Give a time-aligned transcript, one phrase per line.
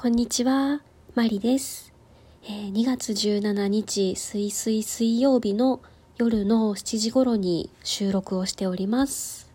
[0.00, 0.80] こんにちは、
[1.14, 1.92] マリです。
[2.44, 5.82] えー、2月17日、水水水曜日の
[6.16, 9.52] 夜の7時頃に収録をしております。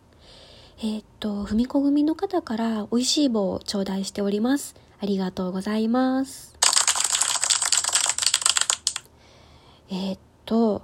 [0.78, 4.76] えー、っと、ふみこ組の方から美味しい棒を頂戴しております。
[5.02, 6.56] ありがとうございます。
[9.90, 10.84] えー、っと、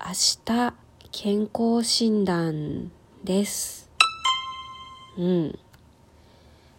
[0.00, 0.12] 明
[0.46, 0.74] 日、
[1.10, 2.90] 健康診断
[3.24, 3.90] です。
[5.18, 5.58] うん。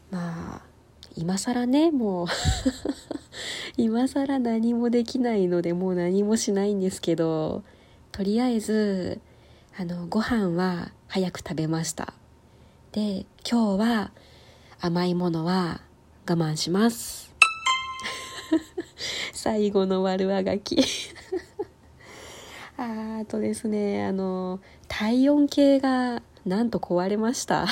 [0.09, 0.72] まあ、
[1.16, 2.27] 今更ね、もう
[3.77, 7.63] 今更何もできないので、もう何もしないんですけど、
[8.12, 9.22] とりあえず、
[9.77, 12.13] あの、ご飯は早く食べました。
[12.91, 14.12] で、今日は
[14.80, 15.81] 甘いものは
[16.27, 17.34] 我慢します。
[19.34, 20.84] 最後の悪あがき
[22.77, 27.67] ああとですね、あの、体温計がなんと壊れました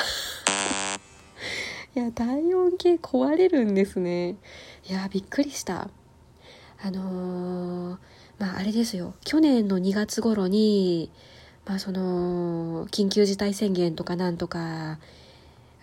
[1.93, 4.37] いや、体温計壊れるんですね。
[4.89, 5.89] いや、びっくりした。
[6.81, 7.97] あのー、
[8.39, 9.13] まあ、あれですよ。
[9.25, 11.11] 去年の2月頃に、
[11.65, 14.99] まあ、その、緊急事態宣言とかなんとか、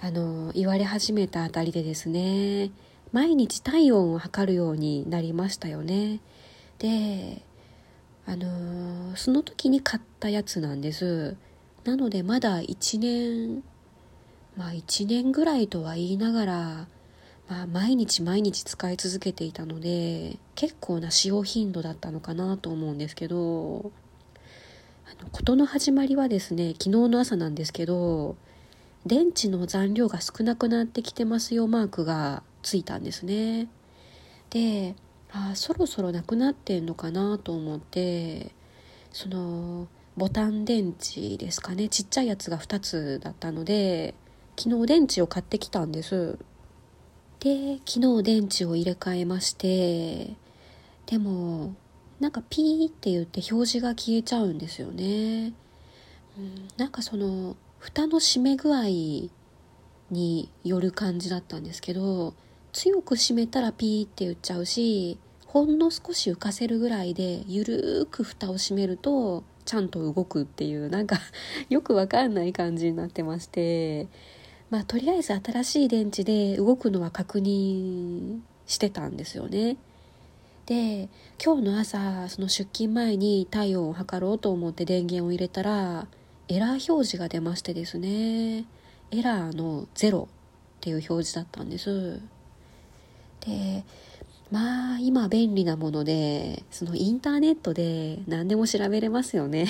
[0.00, 2.70] あのー、言われ始めたあたりでですね、
[3.12, 6.20] 毎日体温を測るようになりましたよね。
[6.78, 7.43] で、
[8.25, 11.37] あのー、その時に買ったやつなんです。
[11.84, 13.62] なのでまだ1年
[14.59, 16.89] まあ1年ぐらいとは言いながら、
[17.48, 23.92] まあ毎日毎日使い続けていたので、結構な使用頻度だったのかなと思うんですけど、
[25.06, 28.34] あの、事の始まりはですね、昨日の朝なんですけど、
[29.06, 33.69] 電池の残量が少なくなってきてますよマークがついたんですね。
[34.50, 34.97] で、
[35.31, 38.50] あそろそろなくなってんのかなと思って、
[39.12, 44.17] その、ボタン電池ですかね、ちっちゃいやつが2つだったので、
[44.59, 46.37] 昨日電池を買ってきたんです。
[47.39, 50.34] で、昨日電池を入れ替えまして、
[51.06, 51.75] でも、
[52.19, 55.53] なんかピーって言って表示が消えちゃうんですよね。
[56.37, 59.31] うん、なんかその、蓋の閉め具合
[60.10, 62.34] による感じだったんですけど、
[62.72, 65.19] 強く閉めたらピーって言っちゃうし、
[65.49, 71.19] ほんの少し浮かせるぐらいでゆるーく蓋を閉めるとちゃんと動くっていうなんか
[71.71, 74.09] よくわかんない感じになってまして
[74.71, 79.77] まあとりあえず新しい電池で動くのは確認してたんですよね。
[80.67, 81.09] で
[81.43, 86.06] 今日の朝その出勤前に体温を測ろうと思って電源を入れたら
[86.49, 88.67] エラー表示が出ましてですね。
[89.11, 90.27] エラーの0っ
[90.81, 92.21] ていう表示だったんです。
[93.41, 93.85] で
[94.50, 99.67] まあ今便利なものでそのインターネットで何でも調べれますよね。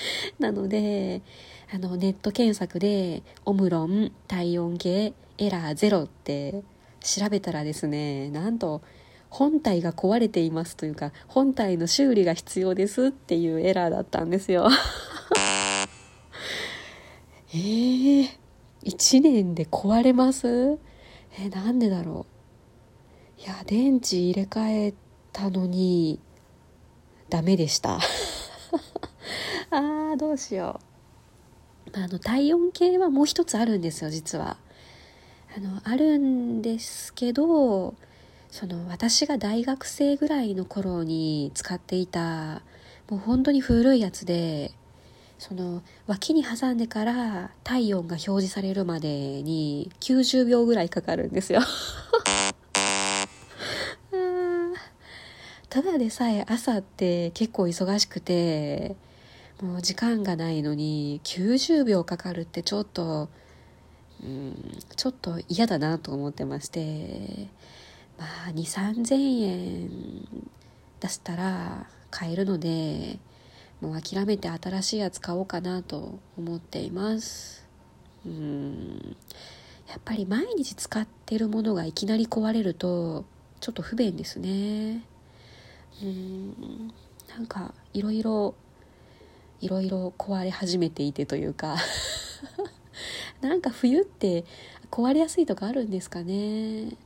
[0.38, 1.22] なので
[1.70, 6.62] あの、ネット検索で、オムロン、体温計、エラーゼロって
[7.00, 8.80] 調べたらですね、なんと、
[9.28, 14.70] 本体が壊れていますというか、本体の修理が必要ですっていうエラーだったんですよ。
[17.52, 18.28] えー、
[18.84, 20.78] 1年で壊れます？
[21.38, 22.24] えなんでだろ
[23.38, 23.42] う？
[23.42, 24.94] いや、電池入れ替え
[25.34, 26.18] たのに、
[27.28, 27.98] ダメでした。
[29.70, 30.80] あー、どうしよ
[31.94, 31.98] う。
[31.98, 34.56] あの体温計はもう一つあるんですよ実は。
[35.56, 37.94] あのあるんですけど
[38.50, 42.62] その私が大学生ぐらいの頃に使っていた
[43.08, 44.72] もう本当に古いやつで
[45.38, 51.60] その脇に挟んでから体温が表示されるまでに90秒ぐらいかかるんですよ。
[55.70, 58.96] ただでさえ朝って結構忙しくて
[59.62, 63.28] もう時間がないのに90秒かかるってちょっと、
[64.22, 67.48] うん、ちょっと嫌だなと思ってまして、
[68.18, 68.54] まあ、2、
[69.04, 69.90] 3000円
[71.00, 73.18] 出したら買えるので、
[73.80, 77.66] もう諦めて新しいやつ買おうかなと思っています。
[78.26, 79.16] うん、
[79.88, 83.24] やっぱり毎日使ってるものがいきなり壊れると、
[83.60, 85.02] ちょっと不便ですね。
[86.02, 86.92] うん、
[87.28, 88.54] なんかいろいろ
[89.60, 91.76] いろいろ壊れ始めていてというか。
[93.40, 94.44] なんか冬って
[94.90, 96.96] 壊れやすいとかあるんですかね。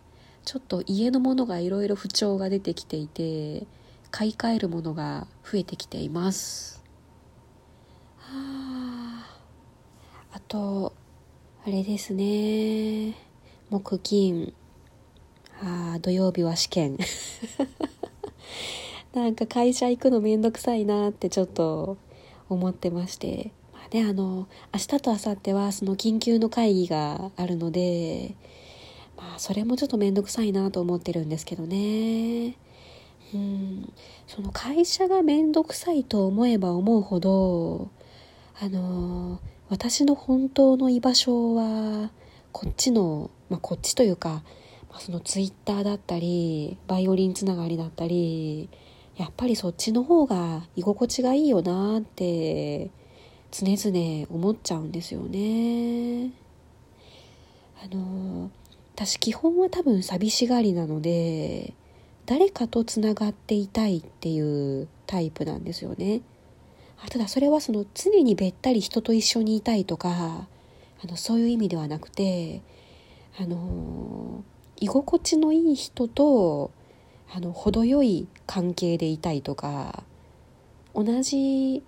[0.44, 3.66] ちょっと家のものがいろいろ不調が出てきていて
[4.10, 6.82] 買い替えるものが増えてきています。
[8.20, 9.26] あ
[10.32, 10.92] あと
[11.64, 13.14] あれですね。
[13.70, 14.52] 木金。
[15.60, 16.98] あ土曜日は試験。
[19.14, 21.98] なんか会社行くのめんどくさいなってちょっと
[22.52, 28.34] 思ってまして、まあね、あの明日と明後日はその緊急の会議があるので、
[29.16, 32.56] まあそれもちょっと面倒くさいなと思ってるんですけどね。
[33.34, 33.92] うん。
[34.26, 37.90] その会社が面倒くさいと思えば思うほど
[38.60, 42.10] あの私の本当の居場所は
[42.52, 44.42] こっちの、まあ、こっちというか、
[44.90, 48.70] まあ、そのツイッターだったりバイオリンつながりだったり
[49.16, 52.90] やっぱりそっちの方が居心地がいいよなって
[53.50, 56.30] 常々思っちゃうんですよね。
[57.84, 58.50] あの
[58.94, 61.74] 私基本は多分寂しがりなので
[62.26, 66.20] 誰かとつながっていたいっていうタイプなんですよね。
[67.10, 70.46] ただそれはその常にべったり人と一緒にいたいとか
[71.02, 72.62] あのそういう意味ではなくて
[73.40, 74.44] あの
[74.78, 76.70] 居心地のいい人と
[77.34, 80.02] あの程よい関係でいたいとか
[80.94, 81.82] 同じ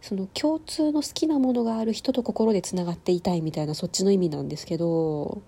[0.00, 5.42] その共通の好きなものがある人と心でつながっていたいみたいなそっちの意味なんですけど、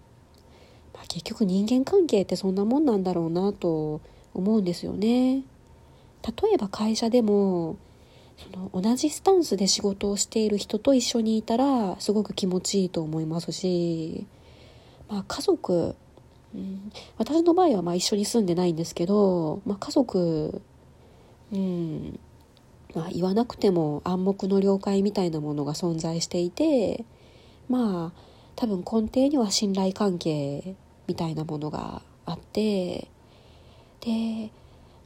[0.92, 4.00] まあ、結局人間関係ってそんなもんなんだろうなと
[4.34, 5.42] 思うんですよね。
[6.22, 7.76] 例えば会社でも
[8.36, 14.26] その同じスタンスで仕事をしている人と一緒にいたらすごく気持ちいいと思いますし、
[15.08, 15.96] まあ、家族、
[16.54, 20.62] うん、私の場合はまあ一緒に住んでないんですけど、まあ、家族、
[21.52, 22.18] うん
[22.94, 27.04] まあ、言わなくても暗黙の了解みたいなものが存在していて
[27.68, 28.20] まあ
[28.56, 30.76] 多分根底には信頼関係
[31.08, 33.08] みたいなものがあって
[34.00, 34.50] で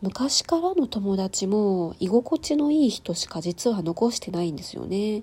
[0.01, 5.23] 昔からの友達も居心地のいい人しか実は残してないんですよね。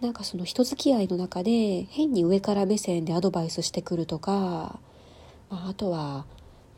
[0.00, 4.80] なんかその人付き合いの中で変に上から目線でアドバイスしてくるとか、
[5.50, 6.26] まあ、あとは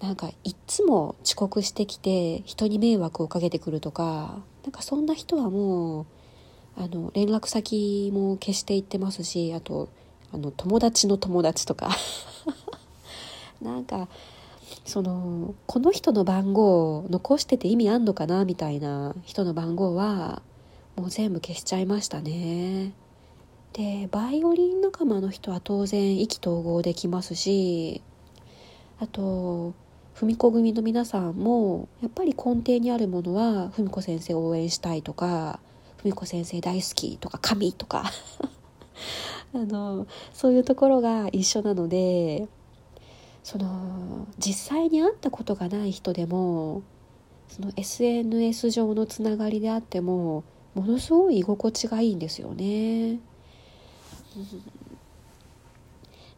[0.01, 6.07] なんかいっつも遅刻してきて人に迷惑をかけてくるとかなんかそんな人はもう
[6.77, 9.89] あの連絡先も消していってますしあと
[10.33, 11.91] あの友達の友達とか。
[13.61, 14.09] なんか
[14.87, 20.43] そのこの人の番号を残してて意味あんのかなみたいな人の番号は
[20.97, 22.93] もう全部消しちゃいましたね。
[23.73, 28.03] でバイオリン仲間の人は当然意気投合できますし
[29.01, 29.73] あと
[30.15, 35.59] 文子組の皆さんもやっぱり根底にあるものは文子先生を応援したいとか
[36.03, 38.13] 文子先生大好きとか神とか
[39.55, 42.47] あのそういうところが一緒なので
[43.43, 46.83] その実際に会ったことがない人でも
[47.49, 50.45] その SNS 上のつながりであっても
[50.75, 53.13] ものすごい居心地がいいんですよね。
[53.13, 53.19] うん、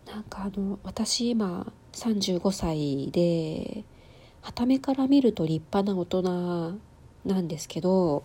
[0.06, 3.84] なんかあの私今35歳で
[4.42, 6.78] 傍目から見ると立派な大人
[7.24, 8.24] なんですけど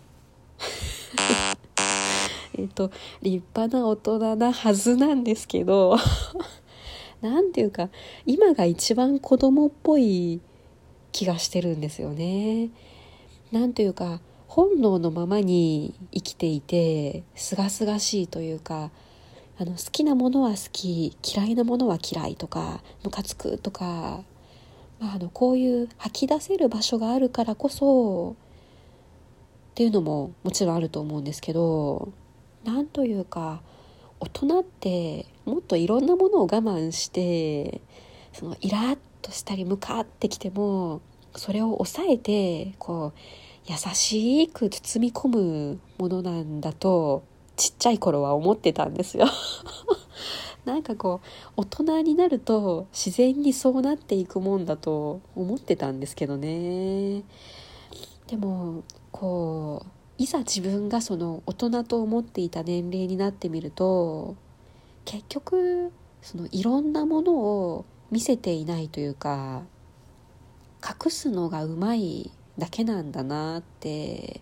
[2.58, 2.92] えっと
[3.22, 5.98] 立派な大人なはずなんですけど
[7.22, 7.90] 何ていうか
[8.26, 10.42] 今が一番子供っぽい
[11.12, 12.70] 気がしてるんですよね。
[13.52, 18.92] なんというか本能のままに生きていてすがすがしいというか
[19.60, 24.24] あの好きなものは好き嫌いなものは嫌いとかムカつくとか、
[25.00, 28.36] まあ、あのこういう吐き出せる場所があるからこそ
[29.72, 32.12] っていうのももちろんあると思うんですけど
[32.66, 33.62] なんというか
[34.20, 37.82] 大人ってもっといろんなものを我慢して
[38.34, 41.02] そのイラッとしたり向かってきても
[41.36, 43.20] それを抑えてこう
[43.72, 47.24] 優しく包み込むものなんだと
[47.58, 49.28] ちっちゃい頃は思ってたんですよ。
[50.64, 51.22] なんかこ
[51.58, 57.24] う大人になると自然にそうなっていくもんだと思ってたんですけどね。
[58.28, 59.90] でもこう
[60.22, 64.36] いざ自分がその大人と思っていた年齢になってみると
[65.06, 69.64] 結局そのいろんなものを見せていないというか
[70.84, 74.42] 隠すのがうまいだけなんだなって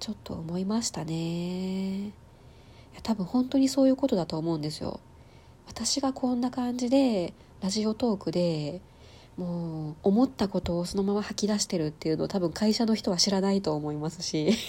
[0.00, 2.21] ちょっと思いましたね。
[3.02, 5.00] 多分本当にそういうことだと思うんですよ。
[5.66, 8.80] 私がこんな感じでラジオトークで
[9.36, 14.52] もう思ったことをそのまま吐き出してるっていうのを多分会社の人は知らないと思いますし。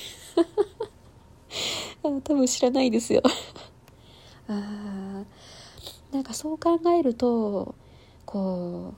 [2.03, 3.21] 多分知らないですよ。
[4.47, 5.23] あ
[6.11, 7.75] なんかそう考えると
[8.25, 8.93] こ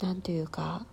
[0.00, 0.86] う何て言うか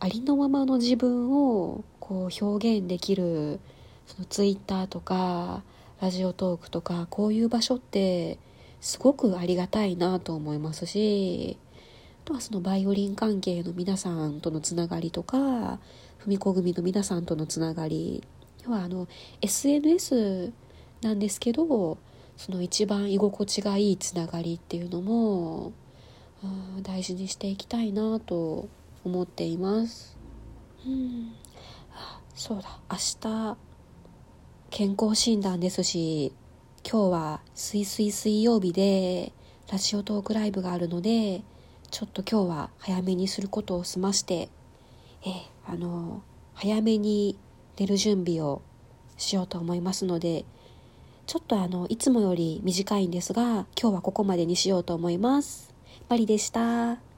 [0.00, 3.60] ありのままの自分をこう表現できる
[4.06, 5.62] そのツイッターとか
[6.02, 8.36] ラジオトークとかこういう場所って
[8.80, 11.56] すごくありがたいなと思いますし
[12.24, 15.78] あとはそのバイオリン関係の皆さんとのつながりとか
[16.18, 18.24] 文子組の皆さんとのつながり。
[18.64, 19.08] 要はあの
[19.42, 20.52] SNS
[21.02, 21.98] なんですけど
[22.36, 25.72] その一番居心地がいいつながりっていうのも
[26.82, 28.68] 大事にしていきたいなと
[29.04, 30.16] 思っています。
[30.84, 31.32] うん。
[32.34, 32.78] そうだ。
[32.90, 33.56] 明日
[34.74, 36.32] 健康診断ですし
[36.82, 39.34] 今日は水水水曜日で
[39.70, 41.42] ラジオトークライブがあるので
[41.90, 44.48] ちょっと今日は早めにすることを済まして
[45.26, 46.22] えあの
[46.54, 47.38] 早めに
[47.78, 48.62] 寝る準備を
[49.18, 50.46] しようと思いますので
[51.26, 55.74] ちょっとあのいつもより短いんですが今日はここまでにしようと思います
[56.08, 57.11] マリでした。